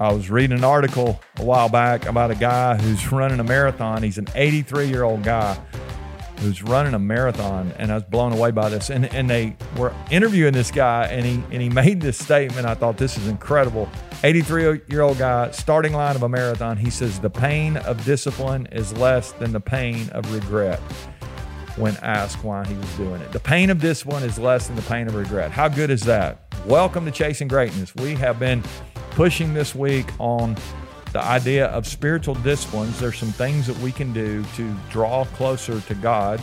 I 0.00 0.12
was 0.12 0.28
reading 0.28 0.58
an 0.58 0.64
article 0.64 1.20
a 1.36 1.44
while 1.44 1.68
back 1.68 2.06
about 2.06 2.32
a 2.32 2.34
guy 2.34 2.76
who's 2.76 3.12
running 3.12 3.38
a 3.38 3.44
marathon. 3.44 4.02
He's 4.02 4.18
an 4.18 4.26
83 4.34 4.88
year 4.88 5.04
old 5.04 5.22
guy 5.22 5.54
who's 6.40 6.64
running 6.64 6.94
a 6.94 6.98
marathon, 6.98 7.72
and 7.78 7.92
I 7.92 7.94
was 7.94 8.02
blown 8.02 8.32
away 8.32 8.50
by 8.50 8.70
this. 8.70 8.90
And 8.90 9.06
and 9.14 9.30
they 9.30 9.56
were 9.76 9.94
interviewing 10.10 10.52
this 10.52 10.72
guy, 10.72 11.04
and 11.06 11.24
he 11.24 11.34
and 11.52 11.62
he 11.62 11.68
made 11.68 12.00
this 12.00 12.18
statement. 12.18 12.66
I 12.66 12.74
thought 12.74 12.96
this 12.96 13.16
is 13.16 13.28
incredible. 13.28 13.88
83 14.24 14.80
year 14.88 15.02
old 15.02 15.16
guy, 15.16 15.52
starting 15.52 15.92
line 15.92 16.16
of 16.16 16.24
a 16.24 16.28
marathon. 16.28 16.76
He 16.76 16.90
says 16.90 17.20
the 17.20 17.30
pain 17.30 17.76
of 17.76 18.04
discipline 18.04 18.66
is 18.72 18.92
less 18.94 19.30
than 19.30 19.52
the 19.52 19.60
pain 19.60 20.08
of 20.10 20.34
regret. 20.34 20.80
When 21.76 21.96
asked 21.98 22.42
why 22.42 22.64
he 22.64 22.74
was 22.74 22.96
doing 22.96 23.20
it, 23.20 23.30
the 23.30 23.40
pain 23.40 23.70
of 23.70 23.80
discipline 23.80 24.24
is 24.24 24.40
less 24.40 24.66
than 24.66 24.74
the 24.74 24.82
pain 24.82 25.06
of 25.06 25.14
regret. 25.14 25.52
How 25.52 25.68
good 25.68 25.90
is 25.90 26.02
that? 26.02 26.40
Welcome 26.66 27.04
to 27.04 27.10
Chasing 27.12 27.46
Greatness. 27.46 27.94
We 27.94 28.14
have 28.14 28.40
been 28.40 28.62
pushing 29.14 29.54
this 29.54 29.76
week 29.76 30.08
on 30.18 30.56
the 31.12 31.22
idea 31.22 31.66
of 31.66 31.86
spiritual 31.86 32.34
disciplines. 32.34 32.98
There's 32.98 33.16
some 33.16 33.30
things 33.30 33.68
that 33.68 33.78
we 33.78 33.92
can 33.92 34.12
do 34.12 34.42
to 34.56 34.74
draw 34.90 35.24
closer 35.24 35.80
to 35.80 35.94
God. 35.94 36.40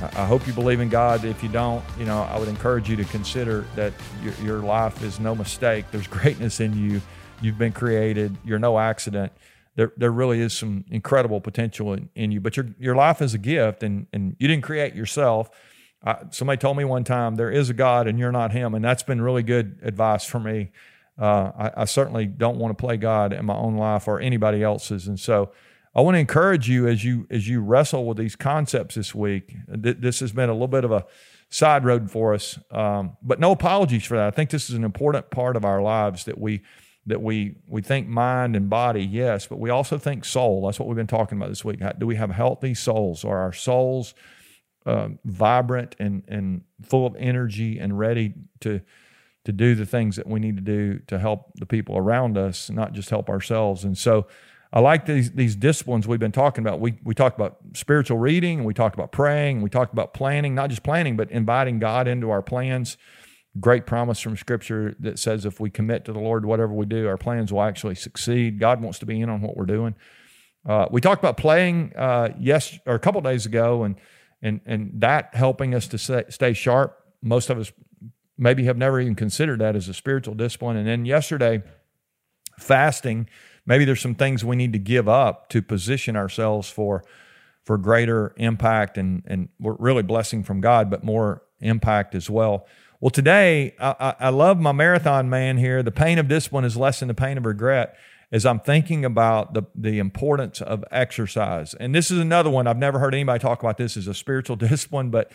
I 0.00 0.24
hope 0.24 0.46
you 0.46 0.54
believe 0.54 0.80
in 0.80 0.88
God. 0.88 1.26
If 1.26 1.42
you 1.42 1.50
don't, 1.50 1.84
you 1.98 2.06
know, 2.06 2.22
I 2.22 2.38
would 2.38 2.48
encourage 2.48 2.88
you 2.88 2.96
to 2.96 3.04
consider 3.04 3.66
that 3.76 3.92
your, 4.24 4.32
your 4.42 4.58
life 4.60 5.02
is 5.02 5.20
no 5.20 5.34
mistake. 5.34 5.84
There's 5.92 6.06
greatness 6.08 6.60
in 6.60 6.74
you. 6.76 7.02
You've 7.42 7.58
been 7.58 7.72
created. 7.72 8.38
You're 8.42 8.58
no 8.58 8.78
accident. 8.78 9.30
There, 9.76 9.92
there 9.98 10.10
really 10.10 10.40
is 10.40 10.56
some 10.56 10.86
incredible 10.90 11.42
potential 11.42 11.92
in, 11.92 12.08
in 12.14 12.32
you. 12.32 12.40
But 12.40 12.56
your, 12.56 12.68
your 12.78 12.96
life 12.96 13.20
is 13.20 13.34
a 13.34 13.38
gift, 13.38 13.82
and, 13.82 14.06
and 14.14 14.34
you 14.38 14.48
didn't 14.48 14.64
create 14.64 14.94
yourself. 14.94 15.50
I, 16.02 16.16
somebody 16.30 16.56
told 16.56 16.78
me 16.78 16.84
one 16.84 17.04
time 17.04 17.36
there 17.36 17.50
is 17.50 17.68
a 17.68 17.74
God, 17.74 18.06
and 18.06 18.18
you're 18.18 18.32
not 18.32 18.52
Him, 18.52 18.74
and 18.74 18.82
that's 18.82 19.02
been 19.02 19.20
really 19.20 19.42
good 19.42 19.78
advice 19.82 20.24
for 20.24 20.40
me 20.40 20.70
uh, 21.18 21.52
I, 21.56 21.82
I, 21.82 21.84
certainly 21.84 22.26
don't 22.26 22.56
want 22.56 22.76
to 22.76 22.80
play 22.80 22.96
God 22.96 23.32
in 23.32 23.44
my 23.44 23.54
own 23.54 23.76
life 23.76 24.08
or 24.08 24.18
anybody 24.18 24.62
else's. 24.62 25.06
And 25.06 25.20
so 25.20 25.52
I 25.94 26.00
want 26.00 26.14
to 26.14 26.18
encourage 26.18 26.68
you 26.68 26.88
as 26.88 27.04
you 27.04 27.26
as 27.30 27.46
you 27.46 27.60
wrestle 27.60 28.06
with 28.06 28.16
these 28.16 28.34
concepts 28.34 28.94
this 28.94 29.14
week. 29.14 29.54
Th- 29.82 29.98
this 29.98 30.20
has 30.20 30.32
been 30.32 30.48
a 30.48 30.54
little 30.54 30.68
bit 30.68 30.84
of 30.84 30.92
a 30.92 31.04
side 31.50 31.84
road 31.84 32.10
for 32.10 32.32
us, 32.32 32.58
um, 32.70 33.16
but 33.22 33.38
no 33.38 33.52
apologies 33.52 34.04
for 34.04 34.16
that. 34.16 34.26
I 34.26 34.30
think 34.30 34.48
this 34.50 34.70
is 34.70 34.76
an 34.76 34.84
important 34.84 35.30
part 35.30 35.54
of 35.54 35.66
our 35.66 35.82
lives 35.82 36.24
that 36.24 36.38
we 36.38 36.62
that 37.04 37.20
we 37.20 37.56
we 37.66 37.82
think 37.82 38.08
mind 38.08 38.56
and 38.56 38.70
body, 38.70 39.04
yes, 39.04 39.46
but 39.46 39.58
we 39.58 39.68
also 39.68 39.98
think 39.98 40.24
soul. 40.24 40.64
That's 40.64 40.78
what 40.78 40.88
we've 40.88 40.96
been 40.96 41.06
talking 41.06 41.36
about 41.36 41.50
this 41.50 41.64
week. 41.64 41.80
do 41.98 42.06
we 42.06 42.16
have 42.16 42.30
healthy 42.30 42.72
souls? 42.72 43.22
Are 43.22 43.38
our 43.38 43.52
souls 43.52 44.14
uh, 44.86 45.08
vibrant 45.24 45.94
and 45.98 46.22
and 46.26 46.62
full 46.82 47.06
of 47.06 47.14
energy 47.18 47.78
and 47.78 47.98
ready 47.98 48.34
to 48.60 48.80
to 49.44 49.52
do 49.52 49.74
the 49.74 49.86
things 49.86 50.16
that 50.16 50.26
we 50.26 50.40
need 50.40 50.56
to 50.56 50.62
do 50.62 51.00
to 51.08 51.18
help 51.18 51.52
the 51.56 51.66
people 51.66 51.96
around 51.96 52.38
us, 52.38 52.70
not 52.70 52.92
just 52.92 53.10
help 53.10 53.28
ourselves. 53.28 53.84
And 53.84 53.98
so 53.98 54.26
I 54.72 54.80
like 54.80 55.04
these 55.04 55.32
these 55.32 55.54
disciplines 55.54 56.08
we've 56.08 56.20
been 56.20 56.32
talking 56.32 56.64
about. 56.64 56.80
We 56.80 56.98
we 57.04 57.14
talked 57.14 57.38
about 57.38 57.58
spiritual 57.74 58.18
reading, 58.18 58.64
we 58.64 58.72
talked 58.72 58.94
about 58.94 59.12
praying, 59.12 59.60
we 59.60 59.68
talked 59.68 59.92
about 59.92 60.14
planning, 60.14 60.54
not 60.54 60.70
just 60.70 60.82
planning, 60.82 61.16
but 61.16 61.30
inviting 61.30 61.78
God 61.78 62.08
into 62.08 62.30
our 62.30 62.42
plans. 62.42 62.96
Great 63.60 63.84
promise 63.84 64.18
from 64.18 64.34
Scripture 64.34 64.96
that 65.00 65.18
says 65.18 65.44
if 65.44 65.60
we 65.60 65.68
commit 65.68 66.06
to 66.06 66.12
the 66.14 66.18
Lord, 66.18 66.46
whatever 66.46 66.72
we 66.72 66.86
do, 66.86 67.06
our 67.06 67.18
plans 67.18 67.52
will 67.52 67.60
actually 67.60 67.96
succeed. 67.96 68.58
God 68.58 68.80
wants 68.80 68.98
to 69.00 69.06
be 69.06 69.20
in 69.20 69.28
on 69.28 69.42
what 69.42 69.58
we're 69.58 69.66
doing. 69.66 69.94
Uh, 70.66 70.86
we 70.90 71.02
talked 71.02 71.22
about 71.22 71.36
playing 71.36 71.92
uh, 71.94 72.30
yes 72.38 72.78
or 72.86 72.94
a 72.94 72.98
couple 72.98 73.20
days 73.20 73.44
ago, 73.44 73.82
and 73.82 73.96
and 74.40 74.60
and 74.64 74.92
that 75.02 75.34
helping 75.34 75.74
us 75.74 75.86
to 75.88 75.98
stay 76.30 76.54
sharp. 76.54 76.98
Most 77.20 77.50
of 77.50 77.58
us 77.58 77.72
maybe 78.42 78.64
have 78.64 78.76
never 78.76 79.00
even 79.00 79.14
considered 79.14 79.60
that 79.60 79.76
as 79.76 79.88
a 79.88 79.94
spiritual 79.94 80.34
discipline. 80.34 80.76
And 80.76 80.86
then 80.86 81.06
yesterday, 81.06 81.62
fasting, 82.58 83.28
maybe 83.64 83.84
there's 83.84 84.00
some 84.00 84.16
things 84.16 84.44
we 84.44 84.56
need 84.56 84.72
to 84.72 84.78
give 84.78 85.08
up 85.08 85.48
to 85.50 85.62
position 85.62 86.16
ourselves 86.16 86.68
for 86.68 87.04
for 87.64 87.78
greater 87.78 88.34
impact 88.36 88.98
and 88.98 89.22
and 89.26 89.48
really 89.60 90.02
blessing 90.02 90.42
from 90.42 90.60
God, 90.60 90.90
but 90.90 91.04
more 91.04 91.42
impact 91.60 92.14
as 92.14 92.28
well. 92.28 92.66
Well, 93.00 93.10
today 93.10 93.74
I, 93.80 94.14
I 94.18 94.28
love 94.30 94.60
my 94.60 94.72
marathon 94.72 95.30
man 95.30 95.56
here. 95.56 95.82
The 95.82 95.92
pain 95.92 96.18
of 96.18 96.28
discipline 96.28 96.64
is 96.64 96.76
less 96.76 96.98
than 96.98 97.08
the 97.08 97.14
pain 97.14 97.38
of 97.38 97.46
regret. 97.46 97.96
As 98.32 98.46
I'm 98.46 98.60
thinking 98.60 99.04
about 99.04 99.54
the 99.54 99.62
the 99.74 99.98
importance 100.00 100.60
of 100.60 100.84
exercise, 100.90 101.74
and 101.74 101.94
this 101.94 102.10
is 102.10 102.18
another 102.18 102.50
one 102.50 102.66
I've 102.66 102.78
never 102.78 102.98
heard 102.98 103.14
anybody 103.14 103.38
talk 103.38 103.62
about 103.62 103.76
this 103.76 103.96
as 103.96 104.08
a 104.08 104.14
spiritual 104.14 104.56
discipline, 104.68 105.10
but 105.10 105.30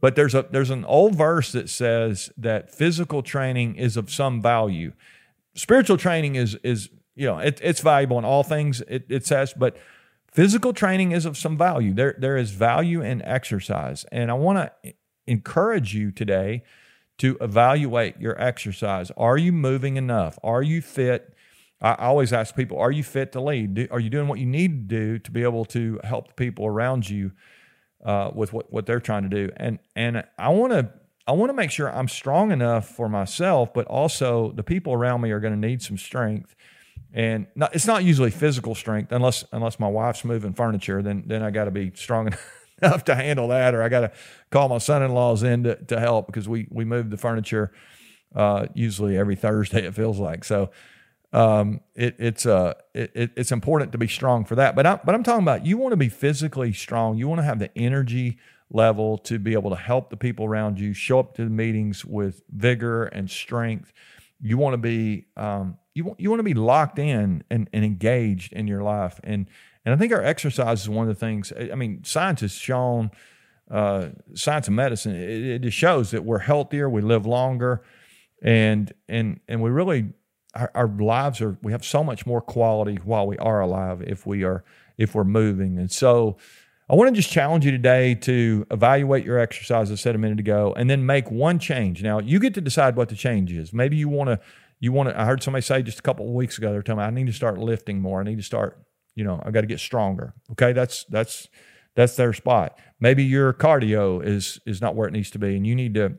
but 0.00 0.16
there's 0.16 0.34
a 0.34 0.46
there's 0.50 0.70
an 0.70 0.84
old 0.84 1.14
verse 1.14 1.52
that 1.52 1.68
says 1.68 2.30
that 2.36 2.70
physical 2.70 3.22
training 3.22 3.76
is 3.76 3.96
of 3.96 4.10
some 4.10 4.40
value. 4.40 4.92
Spiritual 5.54 5.96
training 5.96 6.36
is 6.36 6.56
is 6.62 6.90
you 7.14 7.26
know 7.26 7.38
it, 7.38 7.60
it's 7.62 7.80
valuable 7.80 8.18
in 8.18 8.24
all 8.24 8.42
things 8.42 8.80
it, 8.82 9.04
it 9.08 9.26
says, 9.26 9.54
but 9.56 9.76
physical 10.30 10.72
training 10.72 11.12
is 11.12 11.26
of 11.26 11.36
some 11.36 11.56
value. 11.56 11.92
There 11.92 12.14
there 12.18 12.36
is 12.36 12.50
value 12.50 13.02
in 13.02 13.22
exercise, 13.22 14.04
and 14.12 14.30
I 14.30 14.34
want 14.34 14.70
to 14.84 14.94
encourage 15.26 15.94
you 15.94 16.10
today 16.10 16.62
to 17.18 17.36
evaluate 17.40 18.20
your 18.20 18.40
exercise. 18.40 19.10
Are 19.16 19.36
you 19.36 19.52
moving 19.52 19.96
enough? 19.96 20.38
Are 20.42 20.62
you 20.62 20.80
fit? 20.80 21.34
I 21.80 21.94
always 21.94 22.32
ask 22.32 22.56
people, 22.56 22.78
are 22.78 22.90
you 22.90 23.04
fit 23.04 23.32
to 23.32 23.40
lead? 23.40 23.88
Are 23.90 24.00
you 24.00 24.10
doing 24.10 24.26
what 24.28 24.38
you 24.38 24.46
need 24.46 24.88
to 24.88 24.96
do 24.96 25.18
to 25.18 25.30
be 25.30 25.42
able 25.42 25.64
to 25.66 26.00
help 26.02 26.28
the 26.28 26.34
people 26.34 26.66
around 26.66 27.08
you? 27.08 27.32
Uh, 28.04 28.30
with 28.34 28.52
what, 28.52 28.72
what 28.72 28.86
they're 28.86 29.00
trying 29.00 29.24
to 29.24 29.28
do. 29.28 29.50
And 29.56 29.78
and 29.96 30.24
I 30.38 30.50
want 30.50 30.72
to 30.72 30.90
I 31.26 31.32
want 31.32 31.50
to 31.50 31.54
make 31.54 31.70
sure 31.70 31.94
I'm 31.94 32.08
strong 32.08 32.52
enough 32.52 32.88
for 32.88 33.08
myself, 33.08 33.74
but 33.74 33.86
also 33.86 34.52
the 34.52 34.62
people 34.62 34.94
around 34.94 35.20
me 35.20 35.30
are 35.30 35.40
going 35.40 35.60
to 35.60 35.68
need 35.68 35.82
some 35.82 35.98
strength. 35.98 36.56
And 37.12 37.46
not, 37.54 37.74
it's 37.74 37.86
not 37.86 38.02
usually 38.02 38.30
physical 38.30 38.74
strength 38.74 39.12
unless 39.12 39.44
unless 39.52 39.78
my 39.78 39.88
wife's 39.88 40.24
moving 40.24 40.52
furniture. 40.52 41.02
Then 41.02 41.24
then 41.26 41.42
I 41.42 41.50
got 41.50 41.64
to 41.64 41.70
be 41.70 41.92
strong 41.94 42.34
enough 42.82 43.04
to 43.04 43.14
handle 43.14 43.48
that, 43.48 43.74
or 43.74 43.82
I 43.82 43.88
got 43.88 44.00
to 44.00 44.12
call 44.50 44.68
my 44.68 44.78
son-in-laws 44.78 45.42
in 45.42 45.64
to, 45.64 45.76
to 45.86 46.00
help 46.00 46.26
because 46.26 46.48
we 46.48 46.66
we 46.70 46.84
move 46.84 47.10
the 47.10 47.16
furniture 47.16 47.72
uh, 48.34 48.66
usually 48.74 49.16
every 49.16 49.36
Thursday. 49.36 49.84
It 49.86 49.94
feels 49.94 50.18
like 50.18 50.44
so 50.44 50.70
um, 51.32 51.80
it, 51.94 52.16
it's 52.18 52.46
uh, 52.46 52.74
it, 52.94 53.32
it's 53.36 53.52
important 53.52 53.92
to 53.92 53.98
be 53.98 54.08
strong 54.08 54.44
for 54.44 54.54
that. 54.54 54.74
But 54.74 54.86
I, 54.86 55.00
but 55.04 55.14
I'm 55.14 55.22
talking 55.22 55.42
about 55.42 55.66
you 55.66 55.76
want 55.76 55.92
to 55.92 55.96
be 55.96 56.08
physically 56.08 56.72
strong. 56.72 57.18
You 57.18 57.28
want 57.28 57.40
to 57.40 57.44
have 57.44 57.58
the 57.58 57.76
energy 57.76 58.38
level 58.70 59.18
to 59.18 59.38
be 59.38 59.52
able 59.52 59.70
to 59.70 59.76
help 59.76 60.10
the 60.10 60.16
people 60.16 60.44
around 60.46 60.78
you. 60.80 60.94
Show 60.94 61.18
up 61.18 61.34
to 61.36 61.44
the 61.44 61.50
meetings 61.50 62.04
with 62.04 62.42
vigor 62.50 63.04
and 63.04 63.30
strength. 63.30 63.92
You 64.40 64.56
want 64.56 64.74
to 64.74 64.78
be 64.78 65.26
um, 65.36 65.76
you 65.94 66.04
want 66.04 66.20
you 66.20 66.30
want 66.30 66.40
to 66.40 66.44
be 66.44 66.54
locked 66.54 66.98
in 66.98 67.44
and, 67.50 67.68
and 67.72 67.84
engaged 67.84 68.52
in 68.54 68.66
your 68.66 68.82
life. 68.82 69.20
And 69.22 69.48
and 69.84 69.94
I 69.94 69.98
think 69.98 70.12
our 70.12 70.22
exercise 70.22 70.82
is 70.82 70.88
one 70.88 71.08
of 71.08 71.14
the 71.14 71.20
things. 71.20 71.52
I 71.58 71.74
mean, 71.74 72.04
science 72.04 72.40
has 72.40 72.52
shown. 72.52 73.10
Uh, 73.70 74.08
science 74.32 74.66
and 74.66 74.74
medicine, 74.76 75.14
it, 75.14 75.44
it 75.44 75.58
just 75.58 75.76
shows 75.76 76.12
that 76.12 76.24
we're 76.24 76.38
healthier, 76.38 76.88
we 76.88 77.02
live 77.02 77.26
longer, 77.26 77.84
and 78.42 78.90
and 79.10 79.40
and 79.46 79.60
we 79.60 79.68
really 79.68 80.14
our, 80.58 80.70
our, 80.74 80.88
lives 80.88 81.40
are 81.40 81.56
we 81.62 81.72
have 81.72 81.84
so 81.84 82.02
much 82.02 82.26
more 82.26 82.40
quality 82.40 82.96
while 82.96 83.26
we 83.26 83.38
are 83.38 83.60
alive 83.60 84.02
if 84.02 84.26
we 84.26 84.42
are 84.44 84.64
if 84.96 85.14
we're 85.14 85.24
moving. 85.24 85.78
And 85.78 85.90
so 85.90 86.36
i 86.90 86.94
want 86.94 87.08
to 87.08 87.14
just 87.14 87.30
challenge 87.30 87.66
you 87.66 87.70
today 87.70 88.14
to 88.14 88.66
evaluate 88.70 89.22
your 89.22 89.38
exercise 89.38 89.92
i 89.92 89.94
said 89.94 90.14
a 90.14 90.18
minute 90.18 90.40
ago 90.40 90.72
and 90.74 90.88
then 90.88 91.04
make 91.06 91.30
one 91.30 91.58
change. 91.58 92.02
Now 92.02 92.18
you 92.18 92.38
get 92.40 92.54
to 92.54 92.60
decide 92.60 92.96
what 92.96 93.08
the 93.08 93.14
change 93.14 93.52
is. 93.52 93.72
Maybe 93.72 93.96
you 93.96 94.08
want 94.08 94.28
to 94.28 94.40
you 94.80 94.92
want 94.92 95.08
to 95.08 95.20
i 95.20 95.24
heard 95.24 95.42
somebody 95.42 95.62
say 95.62 95.82
just 95.82 96.00
a 96.00 96.02
couple 96.02 96.26
of 96.26 96.34
weeks 96.34 96.58
ago 96.58 96.72
they're 96.72 96.82
telling 96.82 97.00
me 97.00 97.04
i 97.04 97.10
need 97.10 97.26
to 97.26 97.32
start 97.32 97.58
lifting 97.58 98.00
more. 98.00 98.20
I 98.20 98.24
need 98.24 98.38
to 98.38 98.42
start 98.42 98.82
you 99.14 99.24
know 99.24 99.40
i 99.44 99.50
got 99.50 99.62
to 99.62 99.66
get 99.66 99.80
stronger. 99.80 100.34
Okay 100.52 100.72
that's 100.72 101.04
that's 101.04 101.48
that's 101.94 102.16
their 102.16 102.32
spot. 102.32 102.78
Maybe 103.00 103.24
your 103.24 103.52
cardio 103.52 104.24
is 104.24 104.60
is 104.66 104.80
not 104.80 104.96
where 104.96 105.08
it 105.08 105.12
needs 105.12 105.30
to 105.30 105.38
be 105.38 105.56
and 105.56 105.66
you 105.66 105.74
need 105.74 105.94
to 105.94 106.14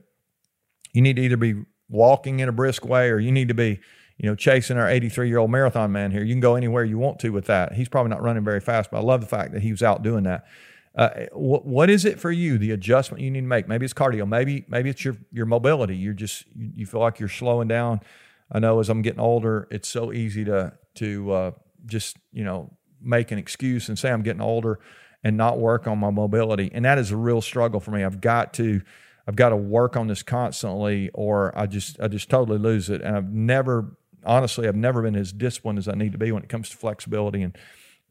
you 0.93 1.01
need 1.01 1.17
to 1.17 1.21
either 1.21 1.37
be 1.37 1.63
walking 1.89 2.39
in 2.39 2.47
a 2.47 2.51
brisk 2.51 2.85
way 2.85 3.09
or 3.09 3.19
you 3.19 3.31
need 3.31 3.47
to 3.47 3.53
be 3.53 3.79
you 4.19 4.27
know, 4.27 4.35
chasing 4.35 4.77
our 4.77 4.89
83 4.89 5.29
year 5.29 5.37
old 5.37 5.49
marathon 5.49 5.91
man 5.91 6.11
here. 6.11 6.23
You 6.23 6.33
can 6.33 6.41
go 6.41 6.55
anywhere 6.55 6.83
you 6.83 6.97
want 6.97 7.19
to 7.19 7.29
with 7.29 7.45
that. 7.45 7.73
He's 7.73 7.87
probably 7.87 8.09
not 8.09 8.21
running 8.21 8.43
very 8.43 8.59
fast, 8.59 8.91
but 8.91 8.97
I 8.97 9.01
love 9.01 9.21
the 9.21 9.27
fact 9.27 9.53
that 9.53 9.61
he 9.61 9.71
was 9.71 9.81
out 9.81 10.03
doing 10.03 10.23
that. 10.25 10.45
Uh, 10.93 11.27
what, 11.31 11.65
what 11.65 11.89
is 11.89 12.03
it 12.03 12.19
for 12.19 12.29
you? 12.29 12.57
The 12.57 12.71
adjustment 12.71 13.23
you 13.23 13.31
need 13.31 13.41
to 13.41 13.47
make? 13.47 13.69
Maybe 13.69 13.85
it's 13.85 13.93
cardio. 13.93 14.27
Maybe 14.27 14.65
maybe 14.67 14.89
it's 14.89 15.05
your 15.05 15.15
your 15.31 15.45
mobility. 15.45 15.95
You're 15.95 16.13
just 16.13 16.45
you, 16.53 16.71
you 16.75 16.85
feel 16.85 16.99
like 16.99 17.19
you're 17.19 17.29
slowing 17.29 17.69
down. 17.69 18.01
I 18.51 18.59
know 18.59 18.79
as 18.79 18.89
I'm 18.89 19.01
getting 19.01 19.21
older, 19.21 19.67
it's 19.71 19.87
so 19.87 20.11
easy 20.11 20.43
to 20.45 20.73
to 20.95 21.31
uh, 21.31 21.51
just 21.85 22.17
you 22.33 22.43
know 22.43 22.73
make 23.01 23.31
an 23.31 23.37
excuse 23.37 23.87
and 23.87 23.97
say 23.97 24.11
I'm 24.11 24.23
getting 24.23 24.41
older 24.41 24.79
and 25.23 25.37
not 25.37 25.59
work 25.59 25.87
on 25.87 25.97
my 25.97 26.09
mobility, 26.09 26.69
and 26.73 26.83
that 26.83 26.97
is 26.97 27.11
a 27.11 27.17
real 27.17 27.39
struggle 27.39 27.79
for 27.79 27.91
me. 27.91 28.03
I've 28.03 28.19
got 28.19 28.53
to 28.55 28.81
I've 29.25 29.37
got 29.37 29.49
to 29.49 29.55
work 29.55 29.95
on 29.95 30.07
this 30.07 30.23
constantly, 30.23 31.09
or 31.13 31.57
I 31.57 31.67
just 31.67 32.01
I 32.01 32.09
just 32.09 32.29
totally 32.29 32.57
lose 32.57 32.89
it, 32.89 33.01
and 33.01 33.15
I've 33.15 33.31
never 33.31 33.95
honestly, 34.25 34.67
I've 34.67 34.75
never 34.75 35.01
been 35.01 35.15
as 35.15 35.31
disciplined 35.31 35.79
as 35.79 35.87
I 35.87 35.93
need 35.93 36.11
to 36.11 36.17
be 36.17 36.31
when 36.31 36.43
it 36.43 36.49
comes 36.49 36.69
to 36.69 36.77
flexibility 36.77 37.41
and 37.41 37.57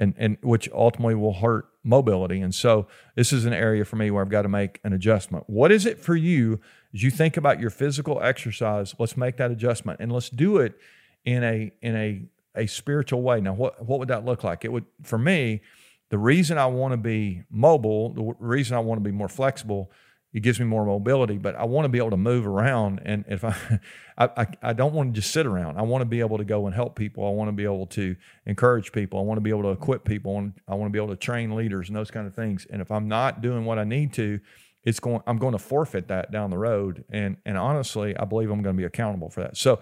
and 0.01 0.15
and 0.17 0.39
which 0.43 0.69
ultimately 0.73 1.15
will 1.15 1.35
hurt 1.35 1.69
mobility. 1.83 2.41
And 2.41 2.55
so 2.55 2.87
this 3.17 3.33
is 3.33 3.45
an 3.45 3.53
area 3.53 3.85
for 3.85 3.97
me 3.97 4.11
where 4.11 4.23
I've 4.23 4.31
got 4.31 4.43
to 4.43 4.49
make 4.49 4.81
an 4.85 4.93
adjustment. 4.93 5.45
What 5.49 5.73
is 5.73 5.87
it 5.87 5.99
for 5.99 6.15
you 6.15 6.61
as 6.95 7.03
you 7.03 7.11
think 7.11 7.37
about 7.37 7.61
your 7.61 7.71
physical 7.71 8.21
exercise? 8.23 8.95
Let's 8.99 9.17
make 9.17 9.37
that 9.39 9.51
adjustment 9.51 10.01
and 10.01 10.13
let's 10.13 10.31
do 10.31 10.59
it 10.59 10.79
in 11.25 11.43
a 11.45 11.73
in 11.83 11.97
a 11.97 12.23
a 12.55 12.67
spiritual 12.67 13.23
way. 13.23 13.41
Now, 13.41 13.55
what 13.55 13.85
what 13.85 13.99
would 13.99 14.09
that 14.09 14.25
look 14.25 14.45
like? 14.45 14.65
It 14.65 14.73
would 14.73 14.87
for 15.03 15.19
me, 15.19 15.63
the 16.11 16.19
reason 16.19 16.59
I 16.59 16.67
want 16.67 16.93
to 16.93 16.99
be 16.99 17.43
mobile, 17.51 18.13
the 18.13 18.35
reason 18.39 18.77
I 18.77 18.81
want 18.81 18.99
to 19.03 19.05
be 19.05 19.15
more 19.15 19.29
flexible, 19.29 19.91
it 20.33 20.41
gives 20.41 20.61
me 20.61 20.67
more 20.67 20.85
mobility. 20.85 21.39
But 21.39 21.57
I 21.57 21.65
want 21.65 21.87
to 21.87 21.89
be 21.89 21.99
able 21.99 22.11
to 22.11 22.17
move 22.17 22.47
around, 22.47 23.01
and 23.05 23.25
if 23.29 23.45
I, 23.45 23.81
I, 24.19 24.47
I 24.63 24.73
don't 24.73 24.93
want 24.93 25.15
to 25.15 25.21
just 25.21 25.33
sit 25.33 25.47
around. 25.47 25.79
I 25.79 25.83
want 25.83 26.03
to 26.03 26.07
be 26.07 26.21
able 26.21 26.39
to 26.39 26.45
go 26.45 26.67
and 26.67 26.75
help 26.75 26.97
people. 26.97 27.27
I 27.27 27.31
want 27.31 27.49
to 27.49 27.53
be 27.53 27.65
able 27.65 27.87
to 27.87 28.17
encourage 28.47 28.93
people. 28.93 29.21
I 29.21 29.23
want 29.23 29.39
to 29.39 29.43
be 29.43 29.51
able 29.51 29.63
to 29.63 29.71
equip 29.71 30.05
people. 30.05 30.33
I 30.33 30.35
want, 30.35 30.55
I 30.69 30.75
want 30.75 30.91
to 30.91 30.93
be 30.93 30.99
able 30.99 31.15
to 31.15 31.17
train 31.17 31.55
leaders 31.55 31.89
and 31.89 31.97
those 31.97 32.11
kind 32.11 32.27
of 32.27 32.35
things. 32.35 32.67
And 32.69 32.83
if 32.83 32.91
I'm 32.91 33.09
not 33.09 33.41
doing 33.41 33.65
what 33.65 33.79
I 33.79 33.85
need 33.85 34.13
to, 34.15 34.41
it's 34.85 35.01
going. 35.01 35.23
I'm 35.27 35.39
going 35.39 35.53
to 35.53 35.59
forfeit 35.59 36.09
that 36.09 36.31
down 36.31 36.51
the 36.51 36.59
road. 36.59 37.05
And 37.11 37.37
and 37.45 37.57
honestly, 37.57 38.17
I 38.17 38.25
believe 38.25 38.51
I'm 38.51 38.63
going 38.63 38.77
to 38.77 38.81
be 38.81 38.87
accountable 38.87 39.31
for 39.31 39.43
that. 39.43 39.57
So 39.57 39.81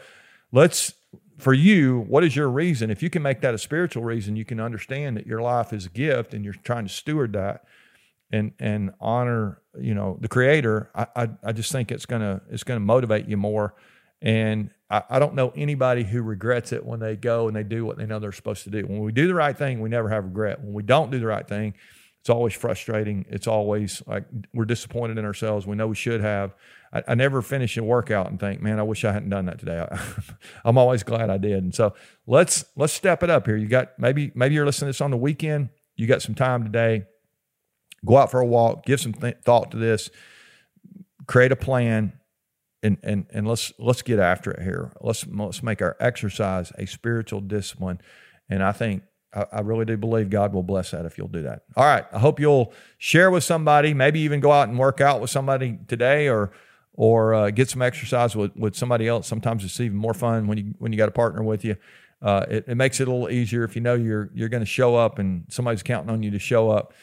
let's 0.53 0.95
for 1.39 1.53
you, 1.53 2.01
what 2.09 2.25
is 2.25 2.35
your 2.35 2.49
reason? 2.49 2.91
If 2.91 3.03
you 3.03 3.11
can 3.11 3.23
make 3.23 3.41
that 3.43 3.55
a 3.55 3.59
spiritual 3.59 4.03
reason, 4.05 4.37
you 4.37 4.45
can 4.45 4.59
understand 4.59 5.17
that 5.17 5.27
your 5.27 5.43
life 5.43 5.73
is 5.73 5.87
a 5.87 5.91
gift 5.91 6.33
and 6.33 6.45
you're 6.45 6.55
trying 6.55 6.87
to 6.87 6.93
steward 6.93 7.35
that 7.35 7.65
and 8.31 8.53
and 8.59 8.93
honor, 9.01 9.63
you 9.79 9.95
know, 9.95 10.19
the 10.21 10.29
creator. 10.29 10.91
I 10.95 11.07
I, 11.15 11.29
I 11.45 11.53
just 11.53 11.73
think 11.73 11.91
it's 11.91 12.07
gonna 12.07 12.43
it's 12.51 12.65
gonna 12.65 12.81
motivate 12.81 13.29
you 13.29 13.37
more. 13.37 13.75
And 14.23 14.71
I, 14.91 15.03
I 15.11 15.19
don't 15.19 15.35
know 15.35 15.53
anybody 15.55 16.03
who 16.03 16.23
regrets 16.23 16.73
it 16.73 16.85
when 16.85 17.01
they 17.01 17.17
go 17.17 17.49
and 17.49 17.57
they 17.57 17.63
do 17.63 17.85
what 17.85 17.99
they 17.99 18.07
know 18.07 18.19
they're 18.19 18.33
supposed 18.33 18.65
to 18.65 18.71
do. 18.71 18.83
When 18.87 19.01
we 19.01 19.13
do 19.13 19.27
the 19.27 19.35
right 19.35 19.57
thing, 19.57 19.81
we 19.81 19.89
never 19.89 20.09
have 20.09 20.25
regret. 20.25 20.63
When 20.63 20.73
we 20.73 20.83
don't 20.83 21.11
do 21.11 21.19
the 21.19 21.27
right 21.27 21.47
thing, 21.47 21.75
it's 22.21 22.31
always 22.31 22.55
frustrating. 22.55 23.25
It's 23.29 23.47
always 23.47 24.03
like 24.07 24.25
we're 24.53 24.65
disappointed 24.65 25.19
in 25.19 25.25
ourselves. 25.25 25.67
We 25.67 25.77
know 25.77 25.87
we 25.87 25.95
should 25.95 26.21
have. 26.21 26.55
I, 26.93 27.03
I, 27.09 27.15
never 27.15 27.43
finish 27.43 27.77
a 27.77 27.85
workout 27.85 28.31
and 28.31 28.41
think, 28.41 28.61
man, 28.61 28.81
I 28.81 28.83
wish 28.83 29.05
I 29.05 29.13
hadn't 29.13 29.31
done 29.31 29.47
that 29.47 29.61
today. 29.61 29.87
I, 29.89 30.01
I'm 30.65 30.79
always 30.79 31.03
glad 31.03 31.31
I 31.31 31.39
did. 31.39 31.63
And 31.63 31.75
so 31.75 31.95
let's 32.27 32.65
let's 32.75 32.93
step 32.93 33.23
it 33.23 33.31
up 33.31 33.47
here. 33.47 33.57
You 33.57 33.69
got 33.69 33.99
maybe 33.99 34.33
maybe 34.35 34.57
you're 34.57 34.67
listening 34.67 34.87
to 34.87 34.91
this 34.91 35.01
on 35.01 35.13
the 35.13 35.17
weekend. 35.17 35.69
You 35.95 36.07
got 36.09 36.21
some 36.21 36.35
time 36.35 36.65
today. 36.65 37.05
Go 38.07 38.17
out 38.17 38.31
for 38.31 38.41
a 38.41 38.47
walk. 38.47 38.87
Give 38.87 39.01
some 39.01 39.13
th- 39.13 39.39
thought 39.45 39.71
to 39.73 39.77
this. 39.77 40.11
Create 41.27 41.53
a 41.53 41.57
plan, 41.57 42.13
and 42.83 42.99
and 43.03 43.27
and 43.33 43.47
let's 43.47 43.73
let's 43.79 44.03
get 44.03 44.19
after 44.19 44.51
it 44.53 44.63
here. 44.63 44.93
Let's 45.01 45.27
let's 45.27 45.63
make 45.63 45.83
our 45.83 45.97
exercise 46.01 46.73
a 46.79 46.87
spiritual 46.87 47.41
discipline. 47.41 48.01
And 48.49 48.63
I 48.63 48.73
think 48.73 49.03
I, 49.53 49.61
really 49.61 49.85
do 49.85 49.97
believe 49.97 50.31
God 50.31 50.55
will 50.55 50.63
bless 50.63 50.93
that 50.93 51.05
if 51.05 51.19
you'll 51.19 51.29
do 51.29 51.43
that. 51.43 51.65
All 51.77 51.85
right. 51.85 52.05
I 52.13 52.19
hope 52.19 52.41
you'll 52.41 52.73
share 52.97 53.31
with 53.31 53.45
somebody, 53.45 53.93
maybe 53.93 54.21
even 54.21 54.41
go 54.41 54.51
out 54.51 54.69
and 54.69 54.79
work 54.79 55.01
out 55.01 55.21
with 55.21 55.31
somebody 55.31 55.79
today 55.89 56.29
or 56.29 56.53
or 56.95 57.35
uh, 57.35 57.51
get 57.51 57.69
some 57.69 57.83
exercise 57.83 58.35
with, 58.35 58.57
with 58.57 58.75
somebody 58.75 59.07
else. 59.07 59.27
Sometimes 59.27 59.63
it's 59.63 59.79
even 59.81 59.99
more 59.99 60.15
fun 60.15 60.47
when 60.47 60.57
you 60.59 60.75
when 60.79 60.93
you 60.93 60.99
got 60.99 61.09
a 61.09 61.13
partner 61.13 61.43
with 61.43 61.65
you. 61.65 61.77
Uh, 62.23 62.47
it, 62.49 62.65
it, 62.67 62.75
makes 62.77 62.99
it 62.99 63.07
a 63.07 63.11
little 63.11 63.29
easier 63.29 63.63
if 63.63 63.75
you 63.75 63.83
know 63.83 63.95
you're 63.95 64.31
you're 64.33 64.49
going 64.49 64.63
to 64.63 64.67
show 64.67 64.97
up 64.97 65.19
and 65.19 65.45
somebody's 65.51 65.83
counting 65.83 66.11
on 66.11 66.23
you 66.23 66.31
to 66.31 66.39
show 66.39 66.71
up. 66.71 66.95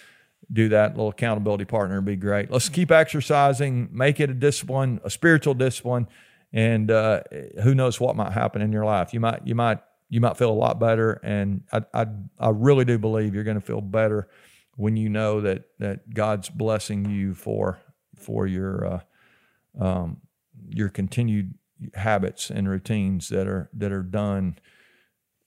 Do 0.54 0.70
that 0.70 0.92
little 0.92 1.10
accountability 1.10 1.66
partner 1.66 1.96
would 1.96 2.06
be 2.06 2.16
great. 2.16 2.52
Let's 2.52 2.70
keep 2.70 2.92
exercising, 2.92 3.90
make 3.92 4.20
it 4.20 4.30
a 4.30 4.36
discipline, 4.36 5.02
a 5.04 5.10
spiritual 5.10 5.56
discipline, 5.56 6.08
and 6.52 6.92
uh, 6.92 7.22
who 7.64 7.74
knows 7.74 8.00
what 8.00 8.16
might 8.16 8.34
happen 8.34 8.62
in 8.62 8.72
your 8.72 8.86
life. 8.86 9.14
You 9.14 9.20
might 9.20 9.46
you 9.46 9.56
might 9.56 9.80
you 10.10 10.22
might 10.22 10.38
feel 10.38 10.52
a 10.52 10.54
lot 10.54 10.80
better, 10.80 11.20
and 11.24 11.64
I 11.72 11.82
I, 11.94 12.06
I 12.40 12.50
really 12.50 12.86
do 12.86 13.00
believe 13.00 13.34
you're 13.34 13.44
going 13.44 13.60
to 13.60 13.66
feel 13.66 13.82
better 13.82 14.30
when 14.76 14.96
you 14.96 15.10
know 15.10 15.42
that 15.42 15.64
that 15.80 16.14
God's 16.14 16.50
blessing 16.50 17.10
you 17.10 17.34
for 17.34 17.80
for 18.16 18.46
your 18.46 18.86
uh, 18.86 19.84
um, 19.84 20.22
your 20.70 20.90
continued 20.90 21.56
habits 21.96 22.50
and 22.50 22.70
routines 22.70 23.30
that 23.30 23.48
are 23.48 23.70
that 23.74 23.92
are 23.92 24.04
done 24.04 24.58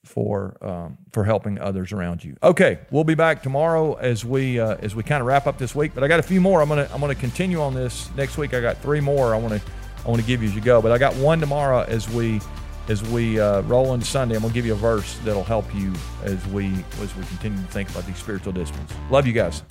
for 0.05 0.57
um, 0.61 0.97
for 1.11 1.23
helping 1.23 1.59
others 1.59 1.91
around 1.91 2.23
you. 2.23 2.35
Okay, 2.41 2.79
we'll 2.91 3.03
be 3.03 3.15
back 3.15 3.43
tomorrow 3.43 3.93
as 3.95 4.23
we 4.23 4.59
uh, 4.59 4.77
as 4.81 4.95
we 4.95 5.03
kind 5.03 5.21
of 5.21 5.27
wrap 5.27 5.47
up 5.47 5.57
this 5.57 5.75
week. 5.75 5.93
But 5.93 6.03
I 6.03 6.07
got 6.07 6.19
a 6.19 6.23
few 6.23 6.41
more. 6.41 6.61
I'm 6.61 6.69
gonna 6.69 6.89
I'm 6.93 7.01
gonna 7.01 7.15
continue 7.15 7.61
on 7.61 7.73
this 7.73 8.09
next 8.15 8.37
week. 8.37 8.53
I 8.53 8.61
got 8.61 8.77
three 8.81 9.01
more. 9.01 9.33
I 9.33 9.37
want 9.37 9.61
to 9.61 9.71
I 10.05 10.09
want 10.09 10.21
to 10.21 10.27
give 10.27 10.41
you 10.41 10.49
as 10.49 10.55
you 10.55 10.61
go. 10.61 10.81
But 10.81 10.91
I 10.91 10.97
got 10.97 11.15
one 11.15 11.39
tomorrow 11.39 11.83
as 11.83 12.09
we 12.09 12.39
as 12.87 13.03
we 13.09 13.39
uh, 13.39 13.61
roll 13.61 13.93
into 13.93 14.05
Sunday. 14.05 14.35
I'm 14.35 14.41
gonna 14.41 14.53
give 14.53 14.65
you 14.65 14.73
a 14.73 14.77
verse 14.77 15.17
that'll 15.25 15.43
help 15.43 15.73
you 15.75 15.93
as 16.23 16.45
we 16.47 16.73
as 17.01 17.15
we 17.15 17.25
continue 17.25 17.61
to 17.61 17.71
think 17.71 17.89
about 17.89 18.05
these 18.05 18.17
spiritual 18.17 18.53
disciplines. 18.53 18.91
Love 19.09 19.27
you 19.27 19.33
guys. 19.33 19.63